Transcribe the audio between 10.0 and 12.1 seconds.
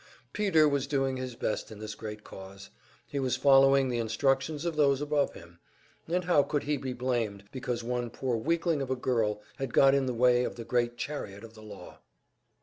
the way of the great chariot of the law?